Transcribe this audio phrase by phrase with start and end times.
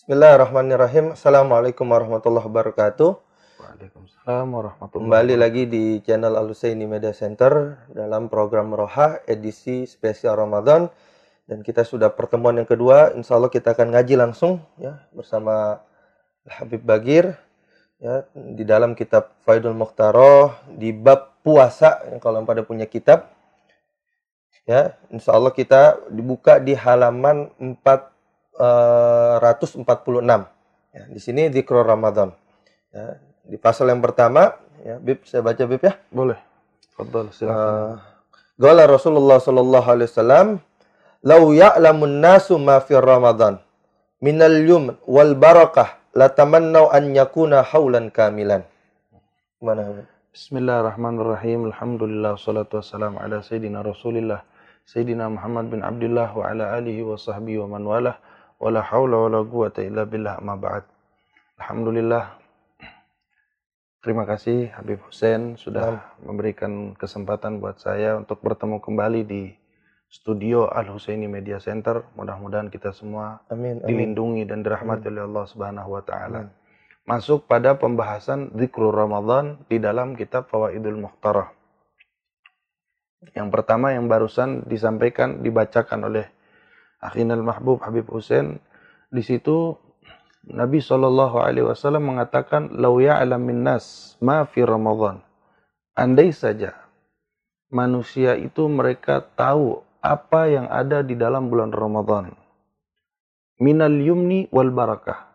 [0.00, 1.12] Bismillahirrahmanirrahim.
[1.12, 3.20] Assalamualaikum warahmatullahi wabarakatuh.
[3.60, 10.88] Waalaikumsalam warahmatullahi Kembali lagi di channel Al-Husaini Media Center dalam program Roha edisi spesial Ramadan.
[11.44, 13.12] Dan kita sudah pertemuan yang kedua.
[13.12, 15.84] Insya Allah kita akan ngaji langsung ya bersama
[16.48, 17.36] Habib Bagir
[18.00, 23.28] ya di dalam kitab Faidul Mukhtaroh di bab puasa yang kalau pada punya kitab
[24.64, 27.52] ya insya Allah kita dibuka di halaman
[28.60, 29.88] 446
[30.92, 32.28] ya, di sini di Ramadan
[32.92, 33.16] ya,
[33.48, 34.52] di pasal yang pertama
[34.84, 36.36] ya Bib saya baca Bib ya Boleh.
[36.92, 37.56] Fadal, silakan.
[37.56, 37.94] uh,
[38.60, 40.48] Gala Rasulullah sallallahu alaihi wasallam
[41.20, 43.60] Lau ya'lamun nasu ma fi Ramadan
[44.24, 48.64] minal yum wal barakah latamannau an yakuna haulan kamilan.
[49.60, 50.08] Mana?
[50.32, 51.68] Bismillahirrahmanirrahim.
[51.68, 54.40] Alhamdulillah wassalatu wassalamu ala sayyidina Rasulillah
[54.88, 58.16] Sayyidina Muhammad bin Abdullah wa ala alihi wa sahbihi wa man walah
[58.60, 60.84] wa la hawla wa la quwata illa billah amma ba'd.
[61.56, 62.36] Alhamdulillah.
[64.00, 69.52] Terima kasih Habib Hussein sudah memberikan kesempatan buat saya untuk bertemu kembali di
[70.08, 72.08] studio Al Husaini Media Center.
[72.16, 73.80] Mudah-mudahan kita semua Amin.
[73.84, 73.88] Amin.
[73.88, 76.48] dilindungi dan dirahmati oleh Allah Subhanahu wa taala.
[77.04, 81.52] Masuk pada pembahasan zikrul Ramadan di dalam kitab Fawaidul Mukhtarah.
[83.36, 86.39] Yang pertama yang barusan disampaikan dibacakan oleh
[87.00, 88.60] Akhinal Mahbub Habib Hussein
[89.08, 89.76] di situ
[90.48, 95.20] Nabi Shallallahu alaihi wasallam mengatakan lau ya'lam nas ma fi Ramadan.
[95.96, 96.76] Andai saja
[97.70, 102.34] manusia itu mereka tahu apa yang ada di dalam bulan Ramadan.
[103.60, 105.30] Minal yumni wal barakah.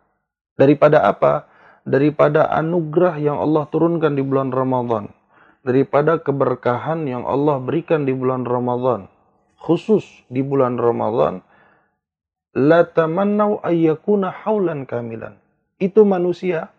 [0.57, 1.45] Daripada apa?
[1.85, 5.13] Daripada anugerah yang Allah turunkan di bulan Ramadan.
[5.61, 9.05] Daripada keberkahan yang Allah berikan di bulan Ramadan.
[9.61, 11.45] Khusus di bulan Ramadan.
[12.55, 15.35] La tamannau ayyakuna haulan kamilan.
[15.77, 16.71] Itu manusia.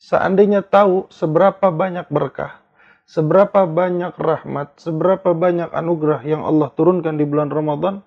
[0.00, 2.64] Seandainya tahu seberapa banyak berkah,
[3.04, 8.00] seberapa banyak rahmat, seberapa banyak anugerah yang Allah turunkan di bulan Ramadan,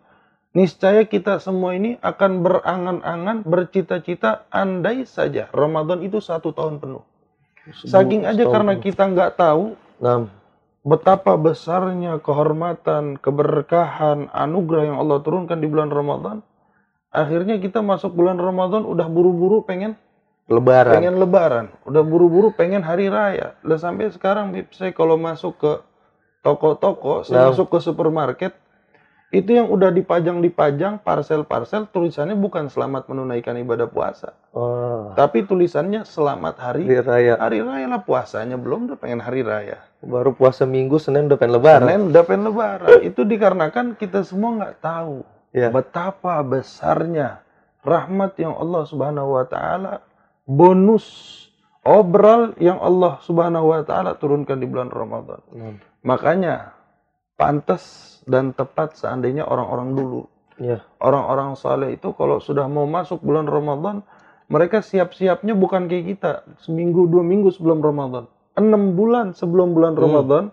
[0.58, 7.06] niscaya kita semua ini akan berangan-angan, bercita-cita, andai saja Ramadan itu satu tahun penuh.
[7.86, 10.28] Saking aja karena kita nggak tahu Nah,
[10.84, 16.44] betapa besarnya kehormatan, keberkahan, anugerah yang Allah turunkan di bulan Ramadan,
[17.14, 19.94] akhirnya kita masuk bulan Ramadan udah buru-buru pengen
[20.50, 20.98] lebaran.
[20.98, 23.54] pengen lebaran, udah buru-buru pengen hari raya.
[23.62, 25.72] Lah sampai sekarang Bib, saya kalau masuk ke
[26.42, 27.48] toko-toko, saya Nah.
[27.54, 28.52] masuk ke supermarket,
[29.30, 36.56] itu yang udah dipajang-dipajang parcel-parcel tulisannya bukan selamat menunaikan ibadah puasa, Oh, tapi tulisannya selamat
[36.60, 37.34] hari hari raya.
[37.40, 39.82] hari raya lah puasanya belum udah pengen hari raya.
[40.04, 41.88] Baru puasa Minggu, Senin udah pengen lebaran.
[41.88, 42.90] Senin udah pengen lebaran.
[43.02, 45.70] Itu dikarenakan kita semua nggak tahu Ya.
[45.70, 47.46] betapa besarnya
[47.86, 50.02] rahmat yang Allah Subhanahu wa taala
[50.50, 51.06] bonus
[51.86, 55.40] obral yang Allah Subhanahu wa taala turunkan di bulan Ramadan.
[55.54, 56.74] Nah, Makanya
[57.38, 60.22] pantas dan tepat seandainya orang-orang dulu,
[60.60, 60.84] Ya.
[61.00, 64.04] orang-orang saleh itu kalau sudah mau masuk bulan Ramadan,
[64.48, 66.32] mereka siap-siapnya bukan kayak kita,
[66.62, 68.28] seminggu dua minggu sebelum Ramadan.
[68.54, 70.04] Enam bulan sebelum bulan Hmm.
[70.04, 70.44] Ramadan,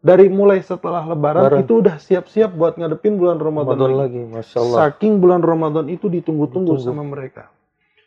[0.00, 4.16] dari mulai setelah lebaran, itu udah siap-siap buat ngadepin bulan Ramadan, Ramadan lagi.
[4.16, 4.78] lagi, masya Allah.
[4.88, 6.88] Saking bulan Ramadan itu ditunggu-tunggu Ditunggu.
[6.88, 7.52] sama mereka.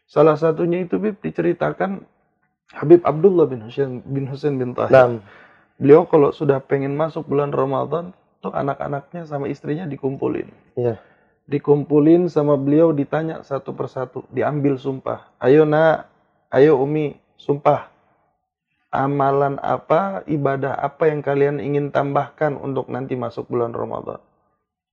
[0.10, 2.02] Salah satunya itu Bib diceritakan
[2.74, 4.90] Habib Abdullah bin Husain bin Husain bin Tahir.
[4.90, 5.22] Nah,
[5.78, 10.50] Beliau kalau sudah pengen masuk bulan Ramadan, tuh anak-anaknya sama istrinya dikumpulin.
[10.78, 10.98] ya.
[11.44, 15.28] Dikumpulin sama beliau ditanya satu persatu, diambil sumpah.
[15.44, 16.08] Ayo nak,
[16.50, 17.93] ayo Umi, sumpah.
[18.94, 24.22] Amalan apa, ibadah apa yang kalian ingin tambahkan untuk nanti masuk bulan Ramadan?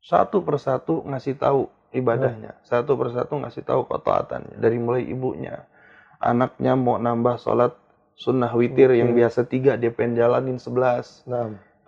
[0.01, 2.57] Satu persatu ngasih tahu ibadahnya.
[2.65, 4.57] Satu persatu ngasih tahu ketaatannya.
[4.57, 5.69] Dari mulai ibunya.
[6.17, 7.77] Anaknya mau nambah sholat
[8.17, 11.21] sunnah witir yang biasa tiga, dia pengen jalanin sebelas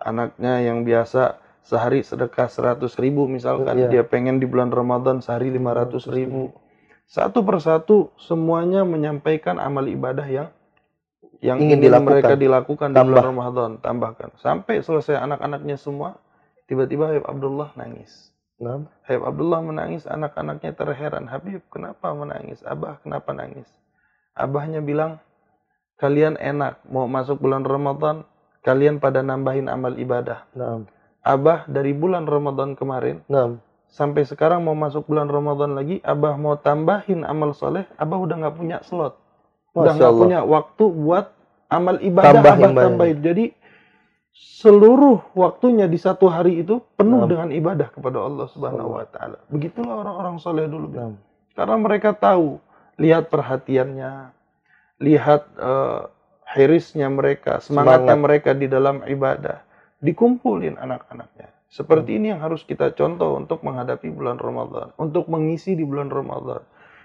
[0.03, 3.89] anaknya yang biasa sehari sedekah 100 ribu misalkan Iya.
[3.89, 6.51] dia pengen di bulan Ramadan sehari 500 ribu
[7.07, 10.51] satu persatu semuanya menyampaikan amal ibadah yang
[11.43, 12.07] yang Ingin ingin, dilakukan.
[12.07, 12.89] mereka dilakukan.
[12.89, 13.07] di Tambah.
[13.11, 14.29] bulan Ramadan tambahkan.
[14.39, 16.15] Sampai selesai anak-anaknya semua
[16.71, 18.31] tiba-tiba Habib Abdullah nangis.
[18.63, 21.27] Nah, Habib Abdullah menangis anak-anaknya terheran.
[21.27, 22.63] Habib kenapa menangis?
[22.63, 23.67] Abah kenapa nangis?
[24.33, 25.19] Abahnya bilang
[25.99, 28.23] kalian enak mau masuk bulan Ramadan
[28.63, 30.47] kalian pada nambahin amal ibadah.
[30.55, 30.87] Nah,
[31.23, 33.55] Abah dari bulan Ramadan kemarin nah.
[33.87, 38.55] sampai sekarang mau masuk bulan Ramadan lagi, Abah mau tambahin amal soleh, Abah udah nggak
[38.59, 39.19] punya slot,
[39.73, 40.21] udah Masya nggak Allah.
[40.21, 41.25] punya waktu buat
[41.67, 42.85] amal ibadah Tambahin Abah banyak.
[42.85, 43.17] tambahin.
[43.19, 43.45] Jadi
[44.33, 47.29] seluruh waktunya di satu hari itu penuh Nah.
[47.29, 49.37] dengan ibadah kepada Allah Subhanahu Wa Taala.
[49.49, 50.89] Begitulah orang-orang soleh dulu.
[50.89, 51.13] Nah.
[51.53, 52.57] Karena mereka tahu
[52.97, 54.33] lihat perhatiannya,
[54.99, 56.09] lihat uh,
[56.49, 58.25] hirisnya mereka, semangatnya Semangat.
[58.25, 59.61] mereka di dalam ibadah.
[60.01, 61.49] Dikumpulin anak-anaknya.
[61.69, 66.61] Seperti ini yang harus kita contoh untuk menghadapi bulan Ramadan, untuk mengisi di bulan Ramadan.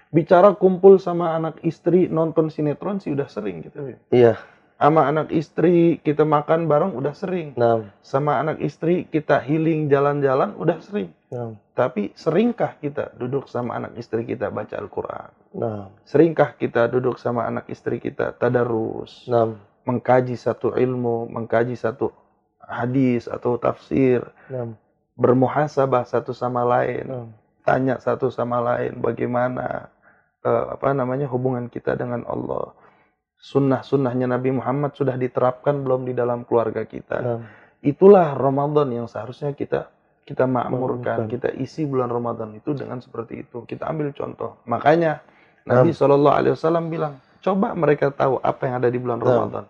[0.09, 3.93] Bicara kumpul sama anak istri nonton sinetron sih udah sering gitu.
[3.93, 3.99] Bib.
[4.09, 4.41] Iya.
[4.79, 7.51] Sama anak istri kita makan bareng udah sering.
[7.59, 11.11] Nah, Sama anak istri kita healing jalan-jalan udah sering.
[11.29, 15.29] nah, Tapi seringkah kita duduk sama anak istri kita baca Al-Quran?
[15.51, 19.51] nah, Seringkah kita duduk sama anak istri kita tadarus, nah,
[19.83, 22.15] mengkaji satu ilmu, mengkaji satu
[22.63, 24.71] hadis atau tafsir, nah,
[25.19, 27.27] bermuhasabah satu sama lain, nah.
[27.67, 29.91] tanya satu sama lain bagaimana
[30.43, 32.75] eh, apa namanya hubungan kita dengan Allah.
[33.39, 37.39] Sunnah-sunnahnya Nabi Muhammad sudah diterapkan belum di dalam keluarga kita.
[37.79, 39.87] Itulah Ramadan yang seharusnya kita
[40.29, 43.65] kita makmurkan, kita isi bulan Ramadan itu dengan seperti itu.
[43.65, 44.61] Kita ambil contoh.
[44.69, 45.25] Makanya.
[45.69, 49.21] Nabi Shallallahu Alaihi Wasallam bilang, coba mereka tahu apa yang ada di bulan.
[49.21, 49.65] Ramadan.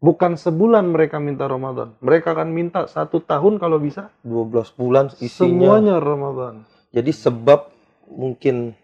[0.00, 4.12] Bukan sebulan mereka minta Ramadan, mereka akan minta satu tahun kalau bisa.
[4.24, 5.48] 12 bulan isinya.
[5.48, 6.64] Semuanya Ramadan.
[6.92, 7.72] Jadi sebab
[8.08, 8.76] mungkin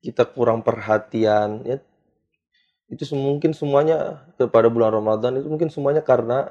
[0.00, 1.76] kita kurang perhatian ya
[2.90, 6.50] itu mungkin semuanya kepada bulan Ramadan itu mungkin semuanya karena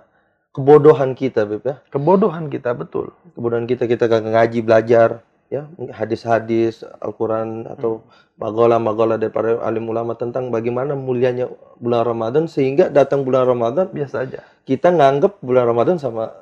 [0.56, 1.76] kebodohan kita Beb ya.
[1.92, 3.12] Kebodohan kita betul.
[3.36, 5.10] Kebodohan kita kita kagak ngaji belajar
[5.50, 8.06] ya hadis-hadis Al-Qur'an atau
[8.38, 11.50] magola-magola daripada alim ulama tentang bagaimana mulianya
[11.82, 14.46] bulan Ramadan sehingga datang bulan Ramadan Biasa aja.
[14.64, 16.38] kita nganggep bulan Ramadan sama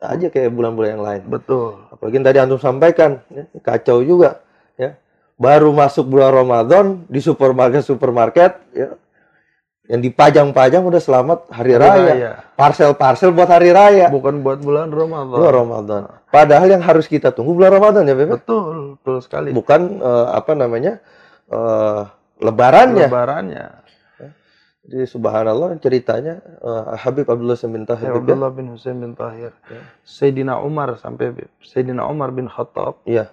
[0.00, 1.22] aja kayak bulan-bulan yang lain.
[1.28, 1.84] Betul.
[1.92, 4.40] apalagi yang tadi antum sampaikan ya, kacau juga
[4.80, 4.96] ya
[5.36, 8.96] baru masuk bulan Ramadan di supermarket supermarket ya
[9.86, 15.36] yang dipajang-pajang udah selamat hari, raya parcel-parcel buat hari raya Bukan buat bulan Ramadan.
[15.38, 19.54] bulan Ramadan padahal yang harus kita tunggu bulan Ramadan ya Beb Betul, betul sekali.
[19.54, 20.98] bukan eh, apa namanya
[21.46, 22.02] eh,
[22.42, 23.66] lebarannya Lebarannya.
[24.86, 28.18] jadi subhanallah ceritanya eh, Habib Abdullah bin Tahir Ya, ya.
[28.18, 29.54] Abdullah bin Husain bin Tahir.
[29.70, 29.80] Ya.
[30.02, 31.30] Sayyidina Umar sampai
[31.62, 33.02] Sayyidina Umar bin Khattab.
[33.06, 33.30] Iya.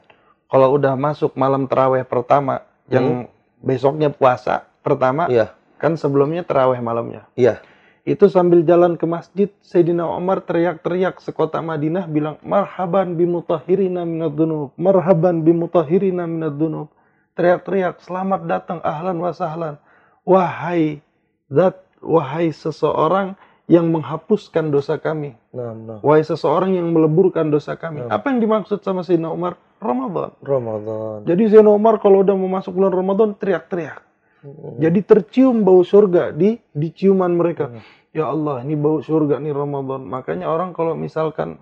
[0.53, 3.25] Kalau udah masuk malam terawih pertama, yang
[3.57, 5.33] besoknya puasa pertama, Hmm.
[5.33, 5.47] Iya.
[5.81, 7.25] kan sebelumnya terawih malamnya.
[7.33, 7.57] Iya.
[8.05, 15.41] Itu sambil jalan ke masjid, Sayyidina Umar teriak-teriak sekota Madinah bilang, Marhaban bimutahhirina minad-dunub, Marhaban
[15.41, 16.91] bimutahhirina minad-dunub.
[17.33, 19.75] Teriak-teriak, selamat datang, ahlan wa sahlan.
[20.21, 21.01] Wahai
[21.49, 23.33] zat, wahai seseorang
[23.71, 25.33] yang menghapuskan dosa kami.
[25.55, 25.97] nah, nah.
[26.03, 28.03] Wahai seseorang yang meleburkan dosa kami.
[28.03, 28.11] Hmm.
[28.11, 29.55] Apa yang dimaksud sama Sayyidina Umar?
[29.83, 30.31] Ramadan.
[30.39, 33.99] Ramadan Jadi Sayyidina Umar kalau udah mau masuk bulan Ramadan teriak-teriak.
[34.43, 34.79] Hmm.
[34.79, 37.71] Jadi tercium bau surga di di ciuman mereka.
[37.71, 37.83] Hmm.
[38.13, 40.05] Ya Allah, ini bau surga nih Ramadan.
[40.05, 41.59] Makanya orang kalau misalkan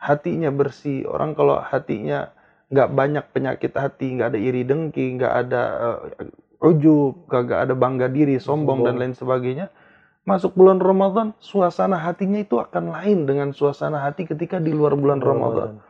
[0.00, 2.32] hatinya bersih, orang kalau hatinya
[2.70, 8.06] nggak banyak penyakit hati, nggak ada iri dengki, nggak ada uh, ujub, nggak ada bangga
[8.06, 9.00] diri, sombong dan Sombong.
[9.02, 9.66] lain sebagainya.
[10.22, 15.18] Masuk bulan Ramadan, suasana hatinya itu akan lain dengan suasana hati ketika di luar bulan
[15.18, 15.80] Ramadan.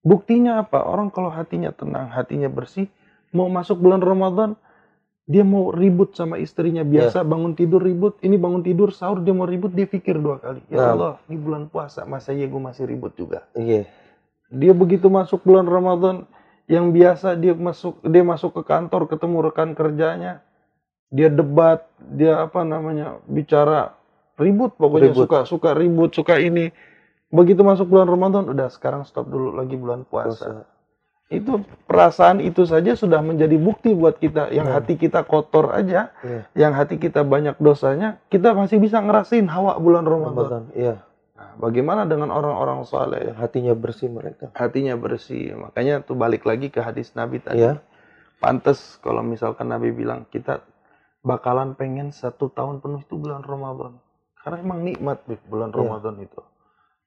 [0.00, 0.80] Buktinya apa?
[0.80, 2.88] Orang kalau hatinya tenang, hatinya bersih,
[3.36, 4.56] mau masuk bulan Ramadan,
[5.30, 9.46] dia mau ribut sama istrinya biasa bangun tidur ribut, ini bangun tidur sahur dia mau
[9.46, 10.64] ribut dia pikir dua kali.
[10.72, 10.90] Ya Nah.
[10.96, 13.46] Allah, ini bulan puasa, masa iya gue masih ribut juga.
[13.54, 13.86] Iya.
[14.50, 16.26] Dia begitu masuk bulan Ramadan,
[16.66, 20.42] yang biasa dia masuk dia masuk ke kantor ketemu rekan kerjanya,
[21.10, 23.94] dia debat, dia apa namanya bicara
[24.38, 25.26] ribut pokoknya Ribut.
[25.26, 26.70] suka suka ribut suka ini.
[27.30, 30.66] Begitu masuk bulan Ramadan, udah sekarang stop dulu lagi bulan puasa.
[31.30, 34.82] Itu perasaan itu saja sudah menjadi bukti buat kita yang Hmm.
[34.82, 36.42] hati kita kotor aja, Iya.
[36.58, 40.34] yang hati kita banyak dosanya, kita masih bisa ngerasain hawa bulan Ramadan.
[40.34, 40.64] Ramadan.
[40.74, 40.94] Iya.
[41.38, 43.30] Nah, bagaimana dengan orang-orang soleh?
[43.30, 44.50] Yang hatinya bersih mereka.
[44.52, 45.54] hatinya bersih.
[45.54, 47.62] Makanya tuh balik lagi ke hadis Nabi tadi.
[47.62, 47.78] Iya.
[48.42, 50.66] Pantes kalau misalkan Nabi bilang kita
[51.22, 54.02] bakalan pengen satu tahun penuh itu bulan Ramadan.
[54.34, 55.78] Karena emang nikmat bulan Iya.
[55.78, 56.40] Ramadan itu.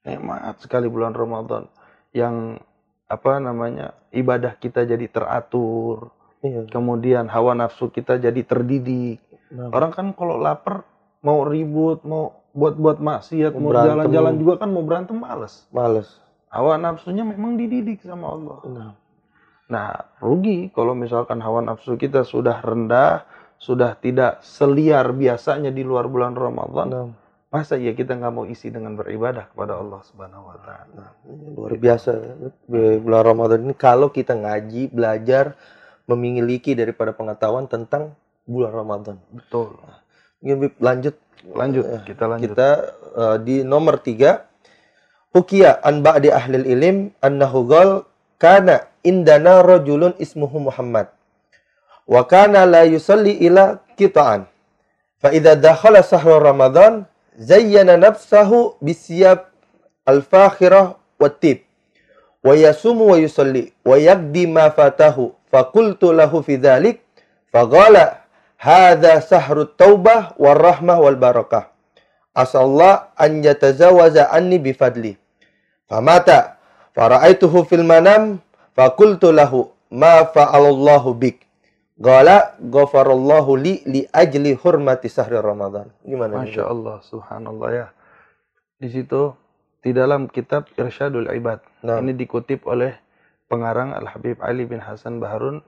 [0.03, 1.67] Nikmat sekali bulan Ramadan.
[2.12, 2.60] Yang
[3.07, 6.12] apa namanya ibadah kita jadi teratur.
[6.43, 6.67] Iya.
[6.67, 9.24] Kemudian hawa nafsu kita jadi terdidik.
[9.53, 10.83] Nah, Orang kan kalau lapar
[11.24, 15.63] mau ribut, mau buat-buat maksiat, Mau jalan-jalan juga kan mau berantem males.
[15.72, 16.19] males.
[16.51, 18.57] Hawa nafsunya memang dididik sama Allah.
[18.69, 18.91] Nah,
[19.63, 23.24] Nah, rugi kalau misalkan hawa nafsu kita sudah rendah,
[23.57, 26.88] sudah tidak seliar biasanya di luar bulan Ramadan.
[26.91, 27.07] nah,
[27.53, 31.13] Masa ya kita nggak mau isi dengan beribadah kepada Allah Subhanahu wa taala.
[31.29, 32.12] ini luar biasa
[33.05, 35.53] bulan Ramadan ini kalau kita ngaji, belajar,
[36.10, 38.17] memiliki daripada pengetahuan tentang
[38.50, 39.15] bulan Ramadan.
[39.29, 39.77] Betul.
[40.81, 41.13] Lanjut
[41.51, 42.55] Lanjut, Eh, kita lanjut.
[42.55, 42.69] kita
[43.19, 44.48] eh, di nomor tiga
[45.33, 47.89] Hukiya an ba'di ahlil ilim annahu gal
[48.38, 51.10] kana indana rajulun ismuhu Muhammad
[52.05, 54.45] wa kana la yusalli ila qita'an.
[55.19, 59.50] Fa idza dakhala sahru Ramadan zayyana nafsahu bisiyab
[60.06, 61.63] al-fakhirah wat-tib.
[62.44, 65.32] Wa yasumu wa yusalli wa yaqdi ma fatahu.
[65.48, 67.00] Fa qultu lahu fi dhalik
[67.54, 68.25] faqala
[68.58, 71.70] hadha sahru taubah war rahmah wal barakah.
[72.34, 75.16] Asallah an yatazawaza anni bifadli.
[75.86, 76.58] Famata
[76.98, 78.42] fara'aituhu fil manam
[78.74, 79.30] faqultu
[81.94, 85.94] Gala ghafarallahu li li ajli hurmati sahri Ramadan.
[86.02, 86.42] Gimana?
[86.42, 87.88] Masya Allah, subhanallah ya.
[88.82, 89.38] Di situ
[89.86, 91.62] di dalam kitab Irsyadul Ibad.
[91.86, 92.02] Nah.
[92.02, 92.98] Ini dikutip oleh
[93.46, 95.62] pengarang Al Habib Ali bin Hasan Baharun.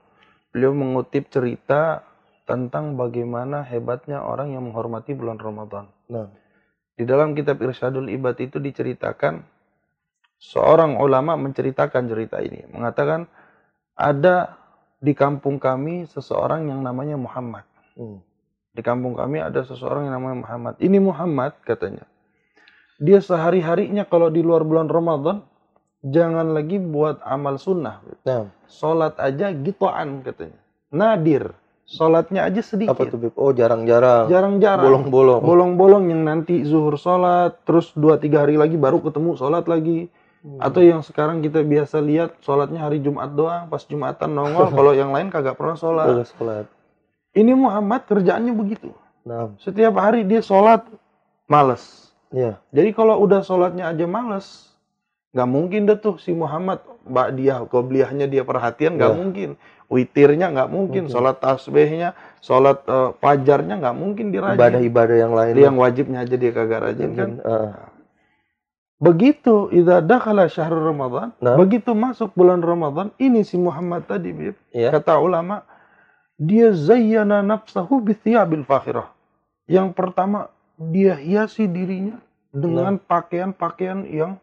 [0.50, 2.02] Beliau mengutip cerita
[2.48, 5.90] tentang bagaimana hebatnya orang yang menghormati bulan Ramadan.
[6.10, 6.30] Nah,
[6.96, 9.44] Di dalam kitab Irsyadul Ibad itu diceritakan
[10.40, 13.28] seorang ulama menceritakan cerita ini, mengatakan
[13.92, 14.56] ada
[15.00, 17.64] di kampung kami seseorang yang namanya Muhammad.
[17.96, 18.18] hmm.
[18.76, 20.74] Di kampung kami ada seseorang yang namanya Muhammad.
[20.76, 22.04] Ini Muhammad katanya.
[23.00, 25.40] Dia sehari-harinya kalau di luar bulan Ramadan
[26.04, 28.04] jangan lagi buat amal sunnah.
[28.24, 30.60] nah, Salat aja gituan katanya.
[30.92, 31.56] Nadir.
[31.86, 32.98] Salatnya aja sedikit.
[32.98, 33.34] apa tuh Bib?
[33.38, 34.26] Oh, jarang-jarang.
[34.26, 34.90] Jarang-jarang.
[34.90, 35.40] Bolong-bolong.
[35.40, 40.10] Bolong-bolong yang nanti zuhur sholat, terus 2-3 hari lagi baru ketemu sholat lagi.
[40.46, 40.62] Hmm.
[40.62, 45.10] Atau yang sekarang kita biasa lihat sholatnya hari Jumat doang, pas Jumatan nongol, kalau yang
[45.10, 46.06] lain kagak pernah sholat.
[46.06, 46.66] Boleh sholat.
[47.34, 48.94] Ini Muhammad kerjaannya begitu.
[49.26, 50.86] Nah, Setiap hari dia sholat,
[51.44, 52.14] males.
[52.30, 52.62] ya.
[52.70, 54.70] Jadi kalau udah sholatnya aja males,
[55.34, 59.18] nggak mungkin deh tuh si Muhammad, mbak dia, qobliyahnya dia perhatian, nggak Ya.
[59.18, 59.50] mungkin.
[59.86, 61.14] Witirnya nggak mungkin, Mungkin.
[61.14, 64.58] sholat tasbihnya, sholat eh, fajarnya nggak mungkin dirajin.
[64.58, 65.54] Ibadah-ibadah yang lain.
[65.54, 67.30] Yang wajibnya aja dia kagak rajin kan.
[67.42, 67.74] Ah,
[68.96, 71.52] Begitu idza dakhala syahrul Ramadan, Nah.
[71.60, 74.88] begitu masuk bulan Ramadan, ini si Muhammad tadi, Bib, ya.
[74.88, 75.68] kata ulama,
[76.40, 79.12] dia zayyana nafsahu bithiyabil fakhirah.
[79.68, 80.48] Yang pertama,
[80.80, 82.16] dia hiasi dirinya
[82.56, 84.40] dengan pakaian-pakaian yang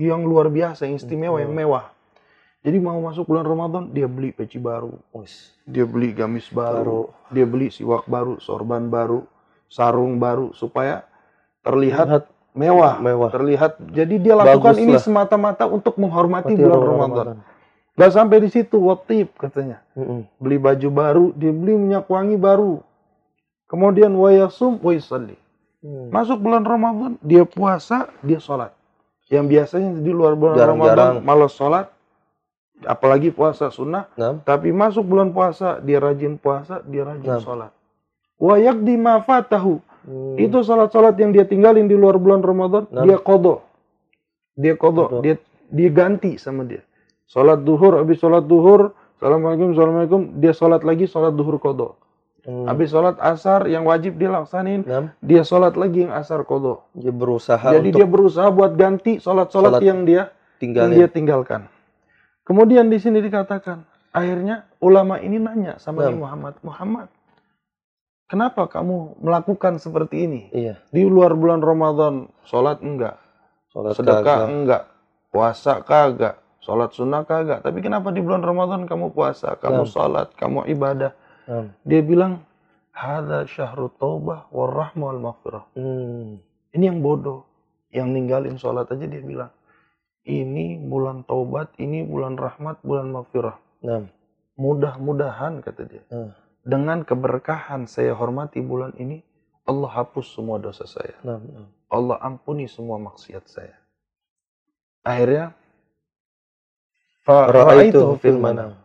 [0.00, 1.92] yang luar biasa, yang istimewa, yang mewah.
[2.64, 4.96] Jadi mau masuk bulan Ramadan, dia beli peci baru,
[5.68, 6.56] dia beli gamis Baru.
[6.56, 7.00] baru,
[7.32, 9.24] dia beli siwak baru, sorban baru,
[9.68, 11.04] sarung baru supaya
[11.64, 13.30] terlihat Lihat mewah, mewah.
[13.30, 13.78] terlihat.
[13.92, 17.26] Jadi dia lakukan Bagus ini semata-mata untuk menghormati Mati bulan Ramadan.
[17.34, 17.36] Ramadan.
[17.98, 19.84] Gak sampai di situ, watip katanya.
[19.92, 20.24] Mm-mm.
[20.40, 22.80] Beli baju baru, dia beli minyak wangi baru.
[23.68, 25.38] Kemudian wayasum wayusalli.
[25.80, 26.12] Hmm.
[26.12, 28.74] Masuk bulan Ramadan, dia puasa, dia sholat.
[29.30, 31.22] Yang biasanya di luar bulan Jarang-jarang.
[31.22, 31.86] Ramadan malas sholat,
[32.84, 34.10] apalagi puasa sunnah.
[34.18, 37.40] Nah, Tapi masuk bulan puasa, dia rajin puasa, dia rajin Nah.
[37.40, 37.72] sholat.
[38.40, 39.80] Wayak di mafatahu.
[40.04, 40.36] Hmm.
[40.38, 43.02] Itu sholat-sholat yang dia tinggalin di luar bulan Ramadan, Nah.
[43.02, 43.64] dia kodo.
[44.54, 45.22] Dia kodo, Kodo.
[45.70, 46.82] dia ganti sama dia.
[47.24, 51.94] Sholat duhur, habis sholat duhur, Assalamualaikum, Assalamualaikum, dia sholat lagi, sholat duhur kodo.
[52.40, 52.64] Hmm.
[52.64, 56.88] Habis sholat asar yang wajib dia laksanin, Nah, dia sholat lagi yang asar kodo.
[56.96, 60.96] dia berusaha Jadi untuk dia berusaha buat ganti sholat-sholat Sholat yang dia yang tinggalin.
[60.96, 61.68] dia tinggalkan.
[62.42, 66.16] Kemudian di sini dikatakan, akhirnya ulama ini nanya sama Nah.
[66.16, 67.06] Muhammad, Muhammad,
[68.30, 70.42] kenapa kamu melakukan seperti ini?
[70.54, 70.78] Iya.
[70.88, 73.18] Di luar bulan Ramadan, sholat enggak,
[73.74, 74.46] Sholat sedekah kagak.
[74.46, 74.82] enggak,
[75.34, 77.66] puasa kagak, sholat sunnah kagak.
[77.66, 79.90] Tapi kenapa di bulan Ramadan kamu puasa, kamu Nah.
[79.90, 81.12] sholat, kamu ibadah?
[81.50, 81.74] Nah.
[81.82, 82.46] Dia bilang,
[82.90, 85.64] Hada syahru taubah warahmah wal maghfirah.
[85.72, 86.36] Hmm.
[86.70, 87.48] Ini yang bodoh.
[87.88, 89.48] Yang ninggalin sholat aja dia bilang.
[90.20, 93.56] Ini bulan taubat, ini bulan rahmat, bulan maghfirah.
[93.86, 94.04] Nah.
[94.60, 96.04] Mudah-mudahan kata dia.
[96.12, 96.36] Hmm.
[96.60, 99.24] Dengan keberkahan saya hormati bulan ini,
[99.64, 101.16] Allah hapus semua dosa saya.
[101.24, 101.40] Nah.
[101.40, 101.68] nah.
[101.90, 103.76] Allah ampuni semua maksiat saya.
[105.02, 105.56] Akhirnya,
[107.26, 108.78] Ra'aituhu fil manam.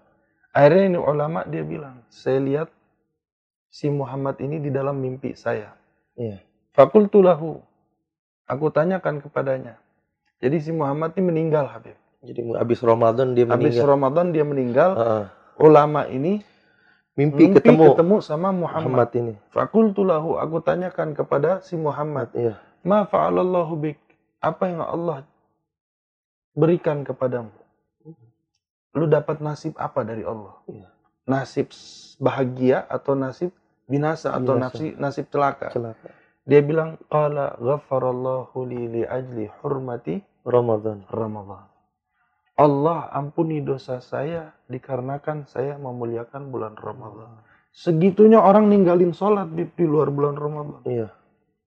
[0.56, 2.70] Akhirnya ini ulama dia bilang, saya lihat
[3.68, 5.76] si Muhammad ini di dalam mimpi saya.
[6.16, 6.40] Iya.
[6.72, 7.60] Fakultu lahu.
[8.48, 9.78] Aku tanyakan kepadanya.
[10.40, 11.98] Jadi si Muhammad ini meninggal Habib.
[12.26, 13.86] Jadi habis Ramadan dia Habis meninggal.
[13.86, 14.90] Ramadan dia meninggal.
[14.96, 15.26] Heeh.
[15.60, 16.44] Ulama ini
[17.16, 19.08] mimpi, mimpi ketemu, ketemu sama Muhammad.
[19.08, 19.34] Muhammad ini.
[19.52, 20.38] Fakultu lahu.
[20.40, 22.32] Aku tanyakan kepada si Muhammad.
[22.36, 22.60] Iya.
[22.86, 23.98] Ma fa'alallahu bik.
[24.44, 25.26] Apa yang Allah
[26.54, 27.52] berikan kepadamu?
[28.96, 30.56] Lu dapat nasib apa dari Allah?
[30.70, 30.88] Iya.
[31.26, 31.74] Nasib
[32.22, 33.52] bahagia atau nasib
[33.90, 34.78] binasa atau Binasa.
[34.78, 35.74] nasib nasib celaka?
[35.74, 36.10] Celaka.
[36.46, 41.02] Dia bilang qala ghafarallahu li li ajli hurmati Ramadan.
[41.10, 41.75] Ramadan.
[42.56, 47.44] Allah ampuni dosa saya dikarenakan saya memuliakan bulan Ramadan.
[47.76, 50.80] Segitunya orang ninggalin sholat di, di luar bulan Ramadan.
[50.88, 51.12] Iya.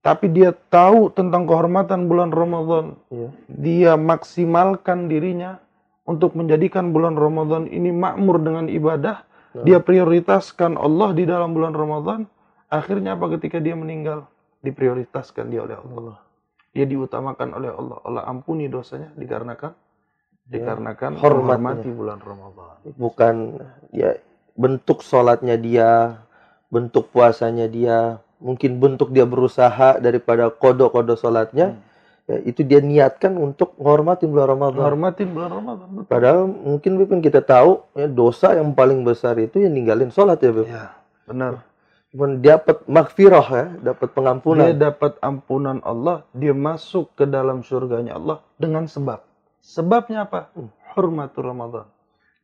[0.01, 2.97] Tapi dia tahu tentang kehormatan bulan Ramadan.
[3.13, 3.29] Iya.
[3.45, 5.61] Dia maksimalkan dirinya
[6.09, 9.21] untuk menjadikan bulan Ramadan ini makmur dengan ibadah.
[9.53, 9.65] Nah.
[9.69, 12.25] Dia prioritaskan Allah di dalam bulan Ramadan.
[12.73, 14.25] Akhirnya apa ketika dia meninggal?
[14.65, 16.17] Diprioritaskan dia oleh Allah.
[16.73, 17.97] Dia diutamakan oleh Allah.
[18.01, 19.77] Allah ampuni dosanya dikarenakan
[20.49, 21.79] dikarenakan hormatnya.
[21.79, 22.73] menghormati bulan Ramadan.
[22.97, 23.35] bukan
[23.93, 24.17] ya
[24.57, 26.19] bentuk sholatnya dia,
[26.67, 31.81] bentuk puasanya dia, mungkin bentuk dia berusaha daripada kodok-kodok sholatnya, Hmm.
[32.27, 34.79] ya, itu dia niatkan untuk menghormati bulan Ramadan.
[34.83, 35.87] Menghormati bulan Ramadan.
[35.95, 36.09] Betul.
[36.09, 40.51] Padahal mungkin Bipin kita tahu ya, dosa yang paling besar itu yang ninggalin sholat ya
[40.51, 40.65] Bip.
[40.67, 40.91] Ya,
[41.23, 41.63] benar.
[42.09, 44.65] Cuman dapat makfirah ya, dapat Dia pengampunan.
[44.73, 49.21] dapat ampunan Allah, dia masuk ke dalam surganya Allah dengan sebab.
[49.59, 50.49] Sebabnya apa?
[50.95, 51.87] Hormatul Ramadan.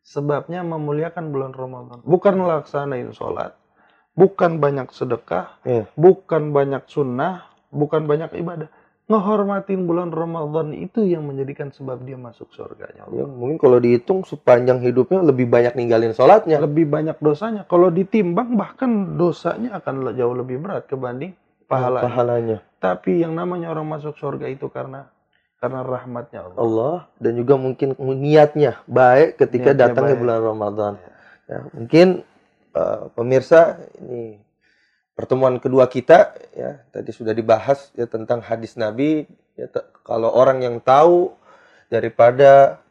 [0.06, 2.00] Sebabnya memuliakan bulan Ramadan.
[2.06, 3.58] Bukan melaksanain sholat,
[4.14, 5.90] bukan banyak sedekah, Iya.
[5.98, 8.70] bukan banyak sunnah, bukan banyak ibadah.
[9.06, 14.82] Ngehormatin bulan Ramadan itu yang menjadikan sebab dia masuk surganya Ya, mungkin kalau dihitung sepanjang
[14.82, 16.58] hidupnya lebih banyak ninggalin sholatnya.
[16.58, 17.70] Lebih banyak dosanya.
[17.70, 21.38] Kalau ditimbang bahkan dosanya akan jauh lebih berat kebanding
[21.70, 22.02] pahalanya.
[22.02, 22.58] pahalanya.
[22.82, 25.06] Tapi yang namanya orang masuk surga itu karena
[25.66, 26.58] karena rahmatnya Allah.
[26.62, 30.22] Allah dan juga mungkin niatnya baik ketika Niatnya datangnya baik.
[30.22, 30.94] bulan Ramadan.
[31.50, 32.08] Ya, mungkin
[32.78, 34.38] eh, pemirsa ini
[35.18, 39.26] pertemuan kedua kita ya tadi sudah dibahas ya tentang hadis Nabi
[39.58, 39.66] ya
[40.06, 41.34] kalau orang yang tahu
[41.90, 42.84] daripada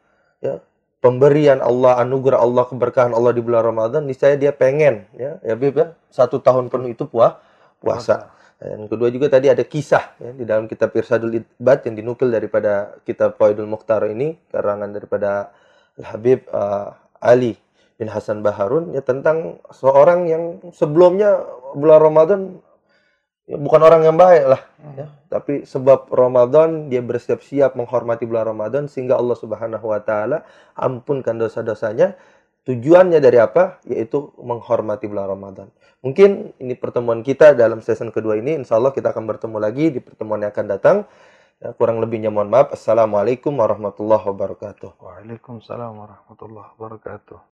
[0.43, 0.59] ya
[0.99, 5.79] pemberian Allah anugerah Allah keberkahan Allah di bulan Ramadan niscaya dia pengen ya ya Bib
[5.79, 7.39] ya satu tahun penuh itu puah
[7.79, 8.34] puasa.
[8.55, 12.95] Dan kedua juga tadi ada kisah ya, di dalam kitab Irsadul Ibad yang dinukil daripada
[13.03, 15.51] kitab Faidul Mukhtar ini karangan daripada
[15.99, 16.87] Al-Habib eh,
[17.19, 17.59] Ali
[17.99, 21.43] bin Hasan Baharun ya tentang seorang yang sebelumnya
[21.75, 22.39] bulan Ramadan
[23.47, 24.61] ya, bukan orang yang baik lah
[24.99, 30.47] ya, tapi sebab Ramadan dia bersiap-siap menghormati bulan Ramadan sehingga Allah Subhanahu wa taala
[30.79, 32.15] ampunkan dosa-dosanya.
[32.65, 33.77] Tujuannya dari apa?
[33.85, 35.69] Yaitu menghormati bulan Ramadan.
[36.01, 38.57] Mungkin ini pertemuan kita dalam season kedua ini.
[38.57, 40.97] Insya Allah kita akan bertemu lagi di pertemuan yang akan datang.
[41.61, 42.73] Ya, kurang lebihnya mohon maaf.
[42.73, 44.97] Assalamualaikum warahmatullahi wabarakatuh.
[44.97, 47.39] Waalaikumsalam warahmatullahi wabarakatuh.